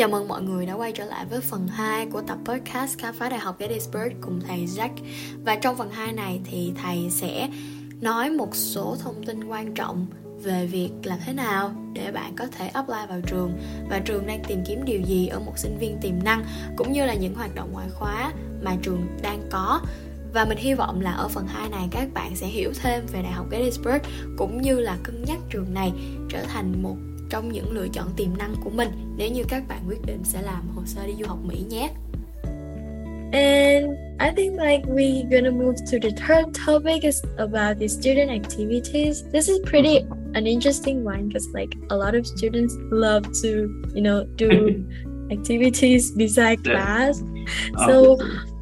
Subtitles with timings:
[0.00, 3.14] Chào mừng mọi người đã quay trở lại với phần 2 của tập podcast khám
[3.14, 4.90] phá Đại học Gettysburg cùng thầy Jack.
[5.44, 7.48] Và trong phần 2 này thì thầy sẽ
[8.00, 10.06] nói một số thông tin quan trọng
[10.42, 13.52] về việc làm thế nào để bạn có thể apply vào trường
[13.90, 16.44] và trường đang tìm kiếm điều gì ở một sinh viên tiềm năng,
[16.76, 18.32] cũng như là những hoạt động ngoại khóa
[18.62, 19.80] mà trường đang có
[20.34, 23.22] và mình hy vọng là ở phần 2 này các bạn sẽ hiểu thêm về
[23.22, 23.98] Đại học Gettysburg,
[24.38, 25.92] cũng như là cân nhắc trường này
[26.28, 26.96] trở thành một
[27.30, 30.42] trong những lựa chọn tiềm năng của mình nếu như các bạn quyết định sẽ
[30.42, 31.90] làm hồ sơ đi du học Mỹ nhé.
[33.32, 38.30] And I think like we gonna move to the third topic is about the student
[38.30, 39.24] activities.
[39.32, 43.48] This is pretty an interesting one because like a lot of students love to
[43.94, 44.84] you know do
[45.30, 47.22] activities beside class.
[47.78, 47.86] Oh.
[47.86, 48.16] So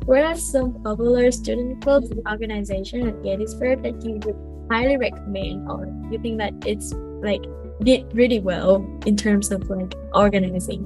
[0.04, 4.36] what are some popular student clubs and organizations at Gettysburg that you would
[4.70, 7.42] highly recommend or you think that it's like
[7.82, 10.82] did really well in terms of like organizing.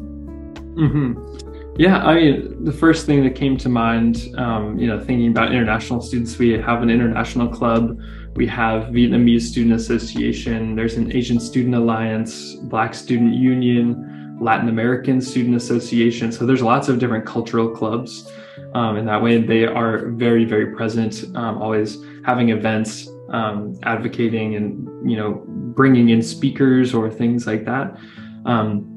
[0.77, 1.53] Mm-hmm.
[1.79, 5.53] Yeah, I mean, the first thing that came to mind, um, you know, thinking about
[5.53, 7.99] international students, we have an international club,
[8.35, 15.21] we have Vietnamese Student Association, there's an Asian Student Alliance, Black Student Union, Latin American
[15.21, 16.31] Student Association.
[16.31, 18.31] So there's lots of different cultural clubs.
[18.75, 24.55] Um, in that way, they are very, very present, um, always having events, um, advocating,
[24.55, 25.43] and you know,
[25.75, 27.99] bringing in speakers or things like that.
[28.47, 28.89] Um,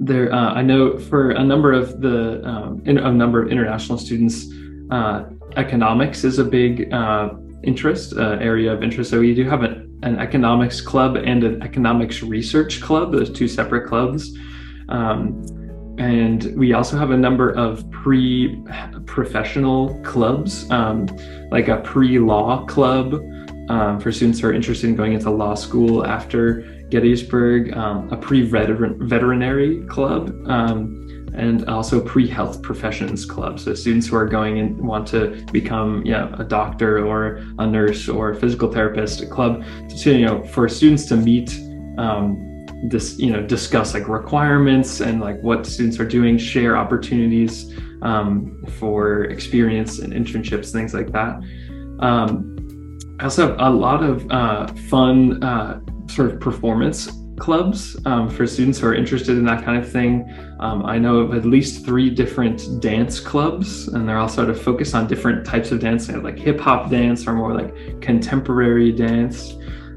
[0.00, 3.98] there, uh, I know for a number of the um, in, a number of international
[3.98, 4.46] students,
[4.90, 5.24] uh,
[5.56, 7.30] economics is a big uh,
[7.62, 9.10] interest uh, area of interest.
[9.10, 13.12] So we do have an, an, economics club and an economics research club.
[13.12, 14.36] Those two separate clubs.
[14.88, 15.44] Um,
[15.98, 21.06] and we also have a number of pre-professional clubs, um,
[21.52, 23.14] like a pre-law club,
[23.68, 28.16] um, for students who are interested in going into law school after Gettysburg, um, a
[28.16, 31.00] pre veterinary club, um,
[31.34, 33.58] and also pre health professions club.
[33.58, 38.08] So students who are going and want to become yeah, a doctor or a nurse
[38.08, 39.64] or a physical therapist, a club
[40.00, 41.58] to, you know, for students to meet.
[41.98, 42.50] Um,
[42.86, 48.62] this you know discuss like requirements and like what students are doing share opportunities um,
[48.78, 51.40] for experience and internships things like that
[52.00, 52.53] um,
[53.20, 58.46] I also have a lot of uh, fun uh, sort of performance clubs um, for
[58.46, 60.28] students who are interested in that kind of thing.
[60.60, 64.60] Um, I know of at least three different dance clubs, and they're all sort of
[64.60, 69.56] focused on different types of dance, like hip hop dance or more like contemporary dance.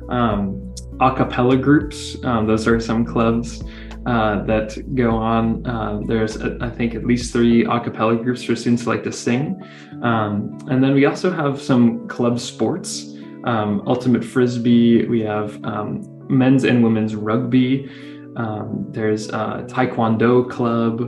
[0.09, 3.63] Um, a cappella groups, um, those are some clubs.
[4.07, 5.67] Uh, that go on.
[5.67, 9.03] Uh, there's, uh, I think, at least three a cappella groups for students who like
[9.03, 9.61] to sing.
[10.01, 13.13] Um, and then we also have some club sports,
[13.43, 15.05] um, ultimate frisbee.
[15.07, 17.91] We have um, men's and women's rugby.
[18.37, 21.01] Um, there's a taekwondo club,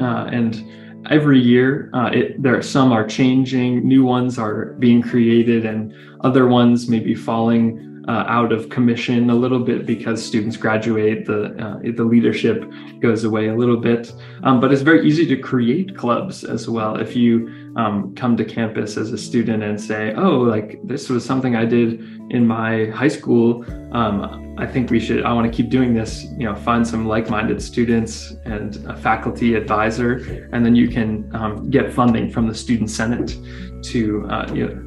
[0.00, 0.64] uh, and
[1.10, 3.86] every year uh, it, there some are changing.
[3.86, 9.30] New ones are being created, and other ones may be falling uh, out of commission
[9.30, 12.64] a little bit because students graduate, the uh, the leadership
[13.00, 14.12] goes away a little bit.
[14.42, 16.96] Um, but it's very easy to create clubs as well.
[16.96, 21.24] If you um, come to campus as a student and say, "Oh, like this was
[21.24, 22.00] something I did
[22.30, 25.24] in my high school," um, I think we should.
[25.24, 26.24] I want to keep doing this.
[26.36, 31.70] You know, find some like-minded students and a faculty advisor, and then you can um,
[31.70, 33.36] get funding from the student senate
[33.84, 34.83] to uh, you know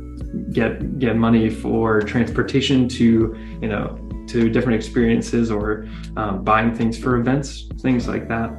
[0.51, 3.97] get get money for transportation to you know
[4.27, 5.87] to different experiences or
[6.17, 8.49] um, buying things for events things like that.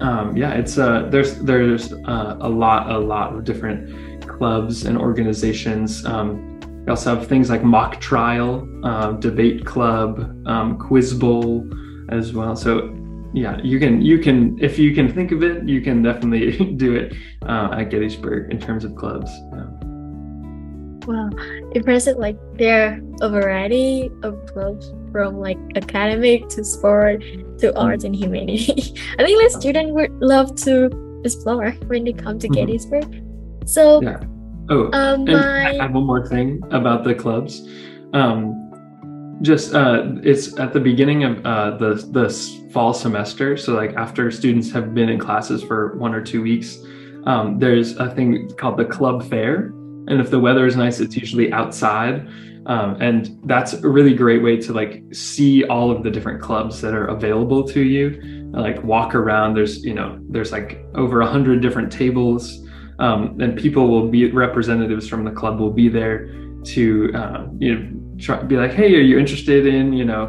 [0.00, 4.96] Um, yeah it's uh there's there's uh, a lot a lot of different clubs and
[4.96, 6.04] organizations.
[6.04, 11.68] Um, we also have things like mock trial uh, debate club um, quiz bowl
[12.10, 12.56] as well.
[12.56, 12.94] So
[13.34, 16.96] yeah you can you can if you can think of it you can definitely do
[16.96, 19.30] it uh, at gettysburg in terms of clubs.
[19.52, 19.67] Yeah.
[21.08, 21.30] Wow,
[21.72, 22.18] impressive!
[22.18, 27.24] Like there are a variety of clubs from like academic to sport
[27.60, 28.72] to arts and humanity.
[29.18, 30.92] I think the student would love to
[31.24, 32.54] explore when they come to mm-hmm.
[32.54, 33.24] Gettysburg.
[33.64, 34.20] So, yeah.
[34.68, 35.70] Oh, um, my...
[35.70, 37.66] I have one more thing about the clubs.
[38.12, 38.68] Um,
[39.40, 42.28] just uh, it's at the beginning of uh, the the
[42.70, 43.56] fall semester.
[43.56, 46.78] So like after students have been in classes for one or two weeks,
[47.24, 49.72] um, there's a thing called the club fair,
[50.08, 52.26] and if the weather is nice, it's usually outside.
[52.66, 56.80] Um, and that's a really great way to like see all of the different clubs
[56.82, 58.20] that are available to you.
[58.52, 59.54] Like walk around.
[59.54, 62.64] There's you know there's like over a hundred different tables.
[62.98, 66.26] Um, and people will be representatives from the club will be there
[66.64, 70.24] to uh, you know try be like hey are you interested in you know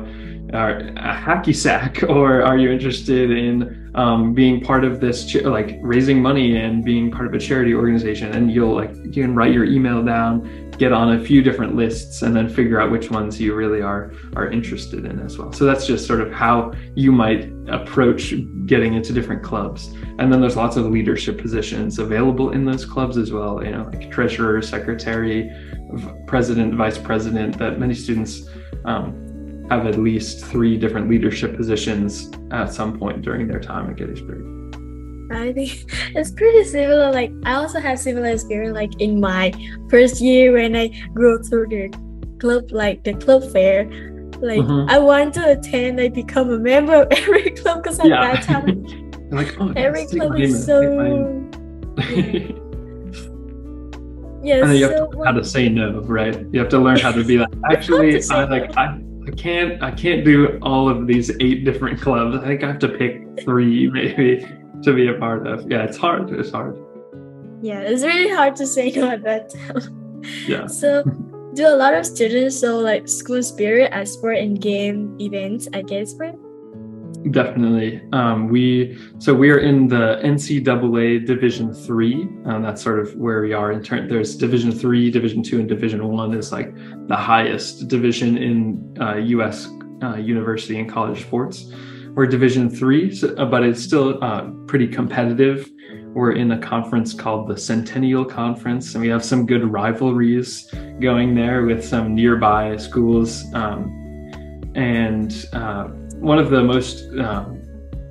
[0.53, 5.77] a hacky sack or are you interested in um, being part of this ch- like
[5.81, 9.53] raising money and being part of a charity organization and you'll like you can write
[9.53, 13.39] your email down get on a few different lists and then figure out which ones
[13.39, 15.51] you really are are interested in as well.
[15.51, 18.33] So that's just sort of how you might approach
[18.65, 19.87] getting into different clubs.
[20.19, 23.89] And then there's lots of leadership positions available in those clubs as well you know
[23.91, 25.51] like treasurer secretary
[26.27, 28.49] president vice president that many students
[28.85, 29.25] um,
[29.69, 34.59] have at least three different leadership positions at some point during their time at gettysburg
[35.31, 35.85] I think
[36.15, 37.11] it's pretty similar.
[37.11, 39.53] Like I also have similar experience like in my
[39.89, 41.93] first year when I go through the
[42.39, 43.85] club like the club fair.
[44.41, 44.89] Like mm-hmm.
[44.89, 48.33] I want to attend, like become a member of every club because at yeah.
[48.33, 50.81] that time like, oh, every club is so
[51.97, 52.55] yeah.
[54.41, 56.45] Yes, and then you have to learn how to say no, right?
[56.53, 58.97] You have to learn how to be like, actually, I like I,
[59.29, 62.35] I can't I can't do all of these eight different clubs.
[62.35, 64.43] I think I have to pick three maybe
[64.81, 65.69] to be a part of.
[65.69, 66.31] Yeah, it's hard.
[66.31, 66.75] It's hard.
[67.61, 70.23] Yeah, it's really hard to say no at that time.
[70.47, 70.67] Yeah.
[70.81, 71.03] So,
[71.53, 75.87] do a lot of students show like school spirit at sport and game events at
[75.87, 76.35] Gettysburg?
[77.31, 78.01] Definitely.
[78.13, 82.23] Um, we so we are in the NCAA Division Three.
[82.45, 84.07] Um, that's sort of where we are in turn.
[84.07, 86.73] There's Division Three, Division Two, and Division One is like
[87.07, 89.67] the highest division in uh, U.S.
[90.01, 91.65] Uh, university and college sports.
[92.15, 95.69] We're Division Three, so, uh, but it's still uh, pretty competitive.
[96.13, 101.35] We're in a conference called the Centennial Conference, and we have some good rivalries going
[101.35, 103.43] there with some nearby schools.
[103.53, 103.95] Um,
[104.75, 105.89] and uh,
[106.19, 107.45] one of the most uh,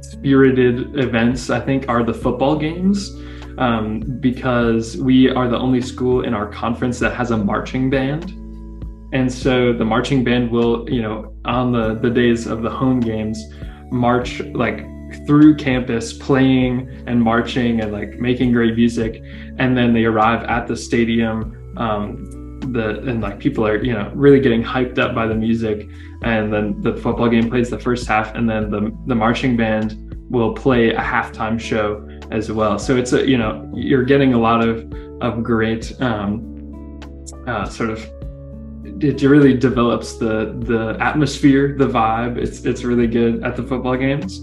[0.00, 3.14] spirited events, I think, are the football games.
[3.58, 8.30] Um, because we are the only school in our conference that has a marching band.
[9.12, 13.00] And so the marching band will, you know, on the, the days of the home
[13.00, 13.42] games,
[13.90, 14.86] march like
[15.26, 19.22] through campus playing and marching and like making great music
[19.58, 22.37] and then they arrive at the stadium um,
[22.72, 25.88] the and like people are you know really getting hyped up by the music
[26.22, 29.96] and then the football game plays the first half and then the the marching band
[30.30, 34.38] will play a halftime show as well so it's a you know you're getting a
[34.38, 37.00] lot of of great um,
[37.46, 37.98] uh, sort of
[39.00, 42.36] it really develops the the atmosphere, the vibe.
[42.36, 44.40] It's it's really good at the football games.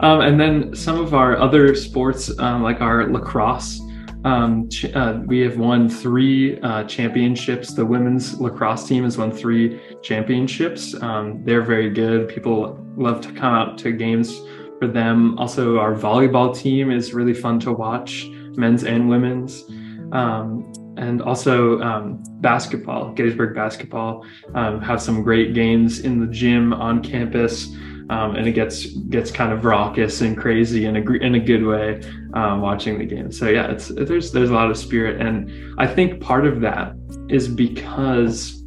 [0.00, 3.80] Um, and then some of our other sports, um, like our lacrosse,
[4.24, 7.74] um, ch- uh, we have won three uh, championships.
[7.74, 10.94] The women's lacrosse team has won three championships.
[11.02, 12.28] Um, they're very good.
[12.28, 14.40] People love to come out to games
[14.78, 15.38] for them.
[15.38, 18.26] Also, our volleyball team is really fun to watch,
[18.56, 19.64] men's and women's.
[20.12, 23.12] Um, and also um, basketball.
[23.12, 24.24] Gettysburg basketball
[24.54, 27.74] um, have some great games in the gym on campus,
[28.10, 31.64] um, and it gets gets kind of raucous and crazy in a in a good
[31.64, 32.02] way
[32.34, 33.32] um, watching the game.
[33.32, 36.94] So yeah, it's there's there's a lot of spirit, and I think part of that
[37.28, 38.62] is because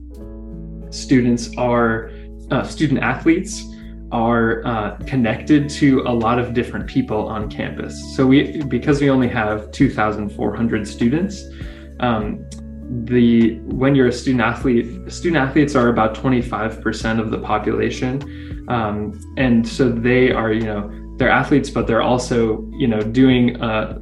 [0.90, 2.12] students are
[2.52, 3.64] uh, student athletes
[4.12, 8.16] are uh, connected to a lot of different people on campus.
[8.16, 11.44] So we because we only have 2,400 students
[12.00, 12.46] um,
[12.90, 19.20] the when you're a student athlete, student athletes are about 25% of the population, um,
[19.38, 24.00] and so they are you know they're athletes, but they're also you know doing uh,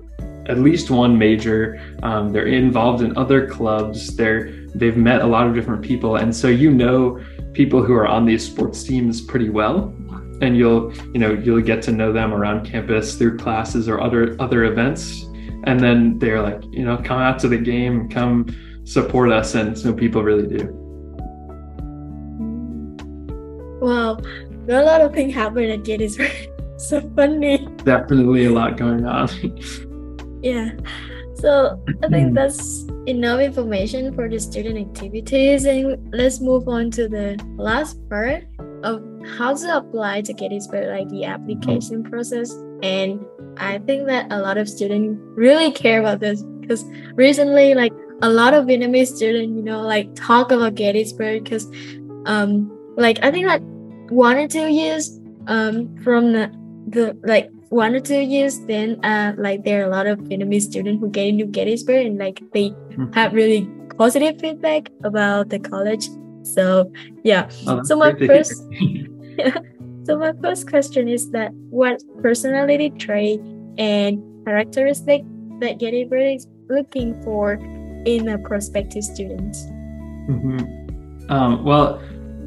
[0.47, 1.81] at least one major.
[2.03, 4.15] Um, they're involved in other clubs.
[4.15, 7.19] They're they've met a lot of different people, and so you know
[7.53, 9.93] people who are on these sports teams pretty well.
[10.41, 14.35] And you'll you know you'll get to know them around campus through classes or other
[14.39, 15.23] other events.
[15.63, 18.09] And then they're like you know come out to the game.
[18.09, 18.45] Come
[18.85, 20.69] support us and so people really do.
[23.81, 24.17] Wow
[24.67, 26.31] a lot of things happening at gettysburg
[26.77, 27.67] so funny.
[27.83, 29.29] Definitely a lot going on.
[30.41, 30.71] Yeah
[31.35, 32.33] so i think hmm.
[32.33, 38.45] that's enough information for the student activities and let's move on to the last part
[38.83, 39.03] of
[39.37, 42.51] how to apply to gettysburg like the application process
[42.83, 43.25] and
[43.57, 48.29] I think that a lot of students really care about this because recently, like a
[48.29, 51.67] lot of Vietnamese students, you know, like talk about Gettysburg because
[52.25, 53.61] um, like I think like
[54.09, 56.51] one or two years um from the,
[56.87, 60.61] the like one or two years then uh like there are a lot of Vietnamese
[60.63, 63.13] students who get into Gettysburg and like they Mhm.
[63.15, 63.67] have really
[63.97, 66.07] positive feedback about the college.
[66.43, 66.91] So
[67.23, 67.49] yeah.
[67.67, 68.43] Oh, So my great to hear.
[68.43, 68.63] first
[70.05, 73.39] so my first question is that what personality trait
[73.77, 75.23] and characteristic
[75.59, 77.59] that Gettysburg is looking for
[78.05, 79.55] in a prospective student?
[80.29, 81.29] Mhm.
[81.29, 82.01] Um, well,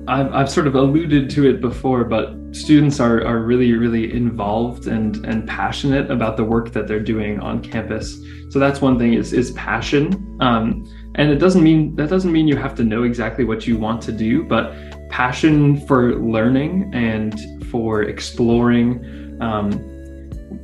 [0.08, 4.86] I've, I've sort of alluded to it before, but students are, are really, really involved
[4.86, 8.18] and, and passionate about the work that they're doing on campus.
[8.50, 10.38] So that's one thing is, is passion.
[10.40, 10.86] Um,
[11.16, 14.00] and it doesn't mean that doesn't mean you have to know exactly what you want
[14.02, 14.72] to do, but
[15.10, 17.38] passion for learning and
[17.70, 19.70] for exploring, um,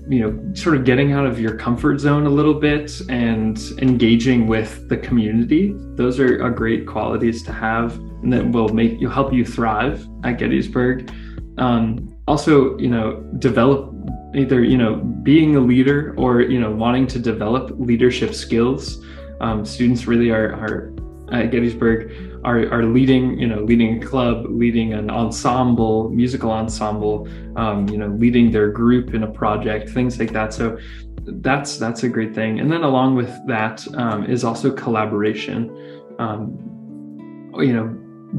[0.08, 4.46] you know, sort of getting out of your comfort zone a little bit and engaging
[4.46, 5.72] with the community.
[5.96, 10.06] Those are, are great qualities to have and that will make you help you thrive
[10.24, 11.10] at Gettysburg.
[11.58, 13.94] Um, also, you know, develop
[14.34, 19.04] either, you know, being a leader or, you know, wanting to develop leadership skills.
[19.40, 20.94] Um, students really are, are
[21.32, 27.26] at Gettysburg are, are leading, you know, leading a club, leading an ensemble, musical ensemble,
[27.56, 30.52] um, you know, leading their group in a project, things like that.
[30.52, 30.78] So
[31.26, 32.60] that's that's a great thing.
[32.60, 35.70] And then along with that um, is also collaboration.
[36.18, 37.86] Um, you know,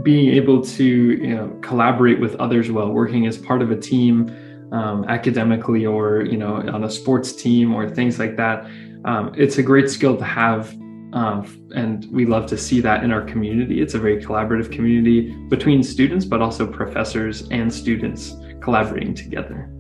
[0.04, 4.30] being able to you know collaborate with others well, working as part of a team,
[4.72, 8.66] um, academically or you know on a sports team or things like that.
[9.06, 10.76] Um, it's a great skill to have
[11.16, 13.82] um, and we love to see that in our community.
[13.82, 19.72] It's a very collaborative community between students, but also professors and students collaborating together.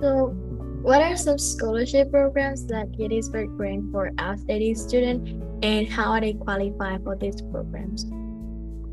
[0.00, 0.28] So,
[0.82, 5.28] what are some scholarship programs that Gettysburg grant for outstanding students,
[5.62, 8.06] and how are they qualify for these programs?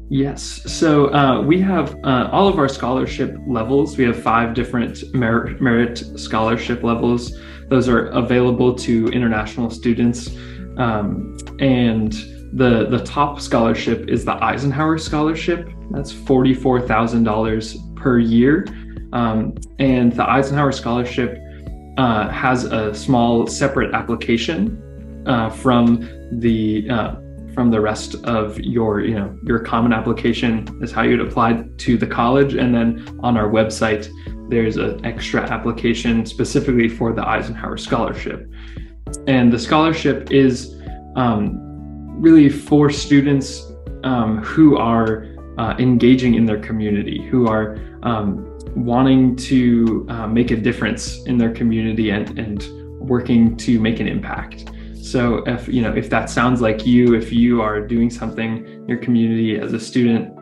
[0.10, 0.62] Yes.
[0.66, 3.98] So uh, we have uh, all of our scholarship levels.
[3.98, 7.34] We have five different merit, merit scholarship levels.
[7.70, 10.30] Those are available to international students.
[10.78, 12.12] Um, and
[12.54, 15.70] the, the top scholarship is the Eisenhower Scholarship.
[15.92, 18.66] That's $44,000 per year.
[19.14, 21.40] Um, and the Eisenhower Scholarship
[21.98, 26.08] uh, has a small separate application uh, from
[26.40, 27.16] the uh,
[27.54, 31.98] from the rest of your you know your common application is how you'd apply to
[31.98, 34.10] the college and then on our website
[34.50, 38.50] there's an extra application specifically for the eisenhower scholarship.
[39.28, 40.76] And the scholarship is
[41.16, 41.58] um,
[42.22, 43.72] really for students
[44.04, 50.52] um, who are uh, engaging in their community who are um, wanting to uh, make
[50.52, 52.68] a difference in their community and, and
[53.00, 54.72] working to make an impact.
[54.96, 58.88] So if you know if that sounds like you, if you are doing something in
[58.88, 60.34] your community as a student,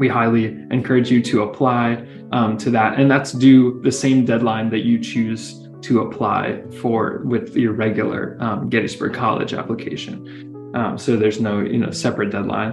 [0.00, 4.70] we highly encourage you to apply um, to that, and that's due the same deadline
[4.70, 10.72] that you choose to apply for with your regular um, Gettysburg College application.
[10.74, 12.72] Um, so there's no you know separate deadline.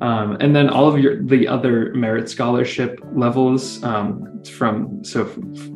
[0.00, 5.24] Um, and then all of your the other merit scholarship levels um, from so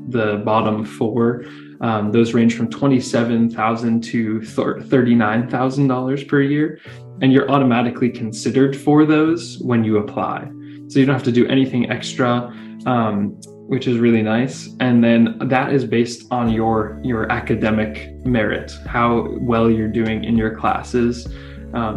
[0.09, 1.45] the bottom four
[1.81, 6.79] um, those range from twenty-seven thousand to thirty-nine thousand dollars per year,
[7.21, 10.49] and you're automatically considered for those when you apply.
[10.93, 12.53] So you don't have to do anything extra,
[12.85, 14.69] um, which is really nice.
[14.79, 20.37] And then that is based on your your academic merit, how well you're doing in
[20.37, 21.27] your classes,
[21.73, 21.97] um,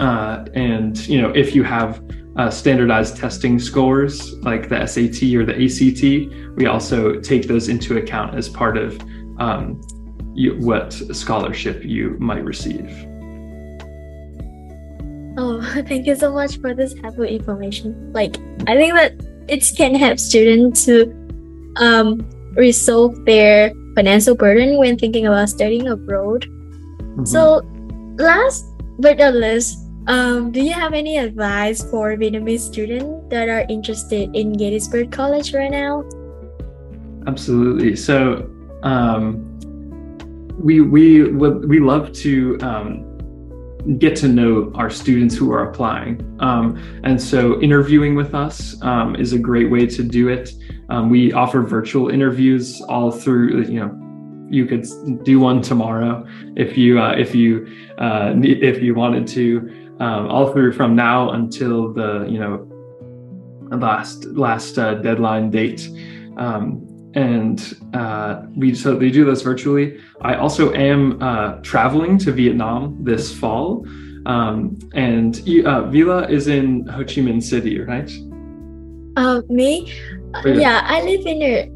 [0.00, 2.02] uh, and you know if you have
[2.34, 7.98] uh, standardized testing scores like the SAT or the ACT, we also take those into
[7.98, 9.00] account as part of
[9.38, 9.80] um,
[10.34, 12.90] you, what scholarship you might receive.
[15.36, 18.12] Oh, thank you so much for this helpful information.
[18.12, 19.12] Like, I think that
[19.48, 21.12] it can help students to
[21.76, 26.46] um, resolve their financial burden when thinking about studying abroad.
[26.46, 27.24] Mm-hmm.
[27.24, 27.62] So,
[28.18, 28.64] last
[28.98, 34.34] but not least, um, do you have any advice for Vietnamese students that are interested
[34.34, 36.04] in Gettysburg College right now?
[37.26, 37.96] Absolutely.
[37.96, 38.48] So,
[38.82, 39.42] um,
[40.58, 43.15] we we we love to um,
[43.98, 49.16] get to know our students who are applying, um, and so interviewing with us um,
[49.16, 50.52] is a great way to do it.
[50.88, 54.02] Um, we offer virtual interviews all through, you know,
[54.48, 54.86] you could
[55.24, 56.24] do one tomorrow
[56.56, 57.66] if you uh, if you
[57.98, 62.68] uh, if you wanted to um, all through from now until the you know
[63.76, 65.88] last last uh, deadline date
[66.36, 66.85] um,
[67.16, 72.96] and uh, we so they do this virtually i also am uh, traveling to vietnam
[73.02, 73.84] this fall
[74.26, 78.10] Um, and uh, Vela is in Ho Chi Minh City, right?
[79.16, 79.92] Uh, me?
[80.44, 80.54] Yeah.
[80.54, 80.80] yeah.
[80.84, 81.70] I live in a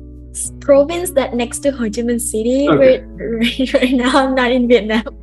[0.60, 2.68] province that next to Ho Chi Minh City.
[2.68, 3.04] Okay.
[3.06, 5.04] Right, right now, I'm not in Vietnam.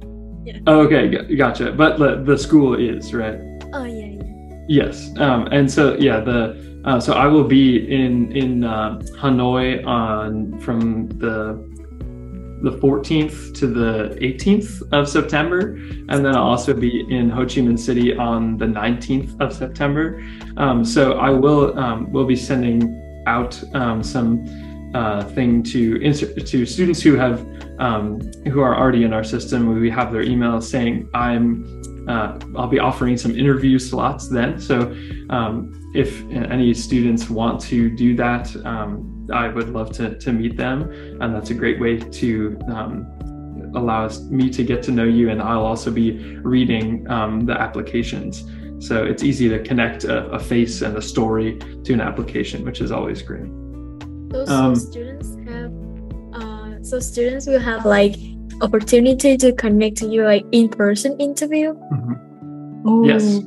[0.65, 1.73] Oh, okay, gotcha.
[1.73, 3.37] But the, the school is right.
[3.73, 4.63] Oh yeah, yeah.
[4.69, 6.55] Yes, um, and so yeah, the
[6.87, 11.67] uh, so I will be in in uh, Hanoi on from the
[12.63, 15.75] the 14th to the 18th of September,
[16.09, 20.23] and then I'll also be in Ho Chi Minh City on the 19th of September.
[20.57, 22.79] Um, so I will um, will be sending
[23.27, 24.45] out um, some
[24.95, 27.45] uh, thing to to students who have
[27.79, 29.79] um, who are already in our system.
[29.79, 31.76] We have their email saying I'm
[32.07, 34.59] uh, I'll be offering some interview slots then.
[34.59, 34.95] So
[35.29, 40.55] um, if any students want to do that, um, I would love to, to meet
[40.57, 40.89] them.
[41.21, 45.29] And that's a great way to um, allow me to get to know you.
[45.29, 48.45] And I'll also be reading um, the applications.
[48.79, 52.79] So it's easy to connect a, a face and a story to an application, which
[52.79, 53.49] is always great.
[54.31, 55.73] So, so Um, students have,
[56.33, 58.15] uh, so students will have like
[58.61, 61.75] opportunity to connect to you like in person interview.
[62.85, 63.03] Oh.
[63.05, 63.41] Yes.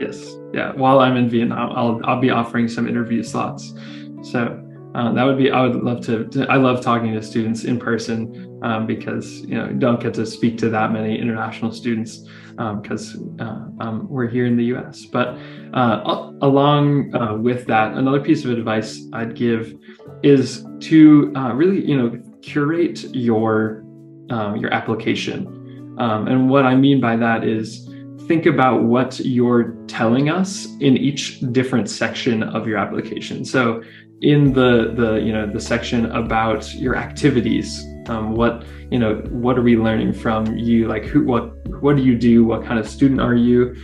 [0.00, 0.36] Yes.
[0.52, 0.72] Yeah.
[0.72, 3.72] While I'm in Vietnam, I'll I'll be offering some interview slots.
[4.22, 4.62] So
[4.94, 5.50] uh, that would be.
[5.50, 9.54] I would love to, to- I love talking to students in person um, because you
[9.56, 12.28] know don't get to speak to that many international students
[12.82, 15.06] because uh, um, we're here in the U.S.
[15.06, 15.38] But
[15.72, 19.74] uh, along uh, with that, another piece of advice I'd give
[20.22, 23.81] is to uh, really you know curate your
[24.32, 25.94] um, your application.
[25.98, 27.88] Um, and what I mean by that is
[28.26, 33.44] think about what you're telling us in each different section of your application.
[33.44, 33.82] So
[34.22, 39.58] in the the you know the section about your activities, um, what you know what
[39.58, 40.88] are we learning from you?
[40.88, 41.44] Like who what
[41.82, 42.44] what do you do?
[42.44, 43.76] What kind of student are you?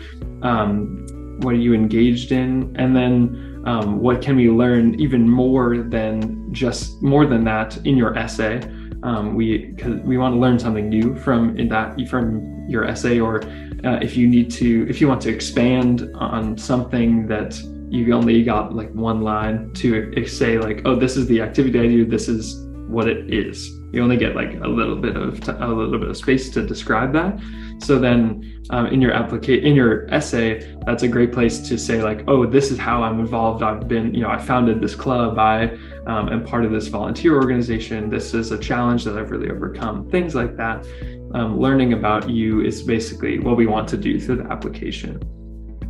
[0.43, 1.07] Um,
[1.43, 2.75] what are you engaged in?
[2.77, 7.97] And then um, what can we learn even more than just more than that in
[7.97, 8.61] your essay?
[9.03, 13.21] Um, we cause we want to learn something new from in that from your essay
[13.21, 13.43] or
[13.85, 18.43] uh, if you need to if you want to expand on something that you only
[18.43, 22.29] got like one line to say like oh this is the activity i do this
[22.29, 23.69] is what it is.
[23.93, 26.67] You only get like a little bit of t- a little bit of space to
[26.67, 27.39] describe that.
[27.81, 32.03] So then um, in your application in your essay that's a great place to say
[32.03, 33.63] like oh this is how i'm involved.
[33.63, 35.39] I've been you know i founded this club.
[35.39, 35.77] I
[36.07, 38.11] um, am part of this volunteer organization.
[38.11, 40.09] This is a challenge that i've really overcome.
[40.11, 40.87] Things like that.
[41.35, 45.21] Um, learning about you is basically what we want to do through the application.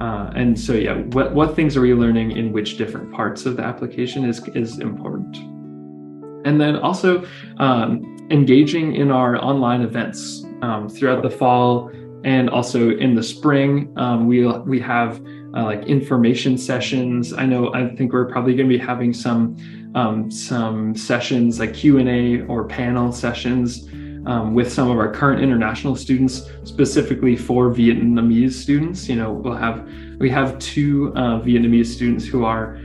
[0.00, 3.56] Uh, and so, yeah, what, what things are we learning in which different parts of
[3.56, 5.36] the application is, is important.
[6.46, 7.26] And then also
[7.58, 11.90] um, engaging in our online events um, throughout the fall
[12.24, 13.92] and also in the spring.
[13.96, 15.20] Um, we, we have
[15.56, 17.32] uh, like information sessions.
[17.32, 19.56] I know, I think we're probably going to be having some
[19.94, 23.88] um, some sessions like Q&A or panel sessions
[24.26, 29.08] um, with some of our current international students, specifically for Vietnamese students.
[29.08, 32.76] You know, we'll have we have two uh, Vietnamese students who are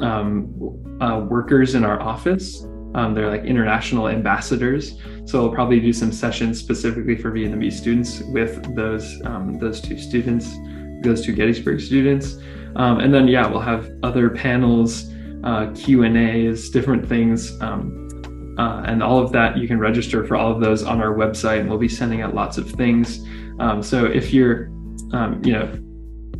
[0.00, 0.52] um,
[1.00, 2.66] uh, workers in our office.
[2.94, 8.20] Um, they're like international ambassadors, so we'll probably do some sessions specifically for Vietnamese students
[8.32, 10.56] with those um, those two students,
[11.02, 12.36] those two Gettysburg students,
[12.76, 15.10] um, and then yeah, we'll have other panels,
[15.44, 17.60] uh, Q and A's, different things.
[17.60, 17.96] Um,
[18.58, 21.60] uh, and all of that you can register for all of those on our website
[21.60, 23.24] and we'll be sending out lots of things
[23.58, 24.66] um, so if you're
[25.12, 25.72] um, you know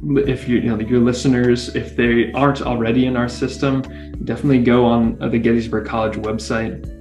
[0.02, 3.82] if you, you know your listeners if they aren't already in our system
[4.24, 6.96] definitely go on the gettysburg college website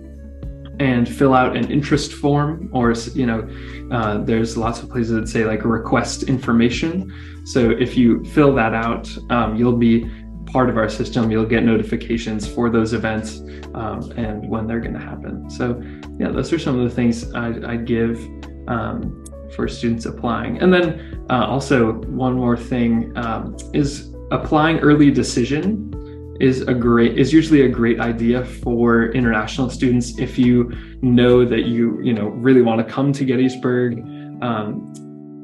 [0.79, 3.47] and fill out an interest form or you know
[3.91, 7.11] uh, there's lots of places that say like request information.
[7.45, 10.09] So if you fill that out um, you'll be
[10.45, 11.29] part of our system.
[11.29, 13.41] You'll get notifications for those events
[13.75, 15.49] um, and when they're going to happen.
[15.49, 15.81] So
[16.17, 18.17] yeah those are some of the things i'd, I'd give
[18.67, 19.23] um,
[19.55, 25.93] for students applying and then uh, also one more thing um, is applying early decision
[26.39, 31.65] is a great is usually a great idea for international students if you know that
[31.65, 33.99] you you know really want to come to gettysburg
[34.41, 34.93] um,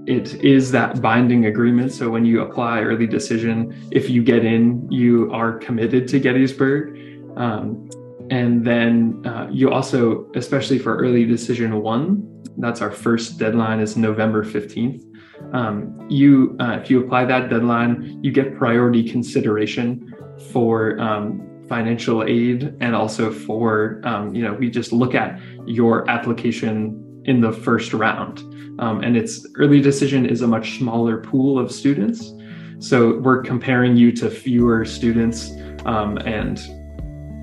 [0.08, 1.92] it is that binding agreement.
[1.92, 6.96] So when you apply early decision, if you get in, you are committed to Gettysburg.
[7.38, 7.90] Um,
[8.30, 13.98] and then uh, you also, especially for early decision one, that's our first deadline is
[13.98, 15.04] November 15th.
[15.54, 20.14] Um, you, uh, if you apply that deadline, you get priority consideration
[20.52, 26.10] for um, financial aid and also for, um, you know, we just look at your
[26.10, 28.40] application in the first round.
[28.80, 32.34] Um, and it's early decision is a much smaller pool of students.
[32.80, 35.52] So we're comparing you to fewer students,
[35.86, 36.60] um, and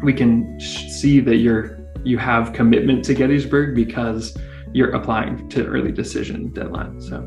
[0.02, 4.36] we can see that you're you have commitment to Gettysburg because
[4.72, 7.00] you're applying to early decision deadline.
[7.00, 7.22] So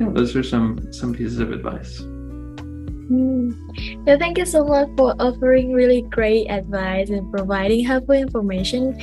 [0.00, 2.00] yeah, those are some some pieces of advice.
[3.10, 3.52] Mm.
[4.06, 8.96] Yeah, thank you so much for offering really great advice and providing helpful information.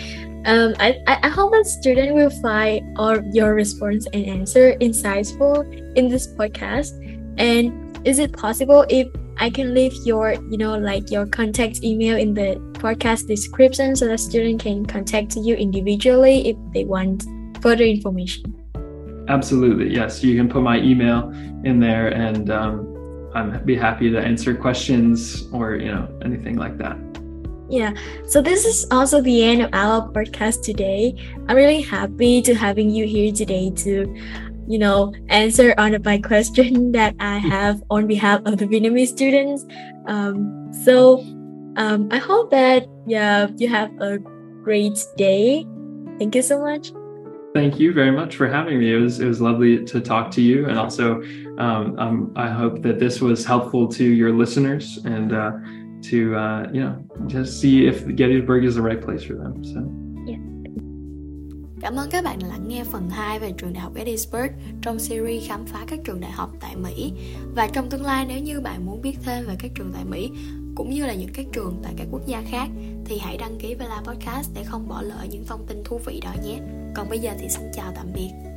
[0.45, 5.61] Um, I, I hope that student will find all your response and answer insightful
[5.95, 6.97] in this podcast.
[7.37, 9.07] And is it possible if
[9.37, 14.07] I can leave your, you know, like your contact email in the podcast description so
[14.07, 17.25] that student can contact you individually if they want
[17.61, 18.57] further information?
[19.29, 20.23] Absolutely, yes.
[20.23, 21.29] You can put my email
[21.63, 26.77] in there, and um, I'm be happy to answer questions or you know anything like
[26.79, 26.97] that.
[27.69, 27.93] Yeah,
[28.27, 31.15] so this is also the end of our podcast today.
[31.47, 34.13] I'm really happy to having you here today to,
[34.67, 39.65] you know, answer on my question that I have on behalf of the Vietnamese students.
[40.07, 41.23] Um, so
[41.77, 44.19] um, I hope that yeah you have a
[44.63, 45.65] great day.
[46.19, 46.91] Thank you so much.
[47.53, 48.93] Thank you very much for having me.
[48.93, 51.21] It was it was lovely to talk to you, and also
[51.57, 55.33] um, um, I hope that this was helpful to your listeners and.
[55.33, 55.51] Uh,
[56.01, 56.95] to uh, you know
[57.27, 59.63] just see if Gettysburg is the right place for them.
[59.63, 59.81] So.
[61.81, 64.99] Cảm ơn các bạn đã lắng nghe phần 2 về trường đại học Gettysburg trong
[64.99, 67.13] series khám phá các trường đại học tại Mỹ.
[67.55, 70.31] Và trong tương lai nếu như bạn muốn biết thêm về các trường tại Mỹ
[70.75, 72.67] cũng như là những các trường tại các quốc gia khác,
[73.05, 76.19] thì hãy đăng ký Vela Podcast để không bỏ lỡ những thông tin thú vị
[76.23, 76.59] đó nhé.
[76.95, 78.50] Còn bây giờ thì xin chào tạm biệt.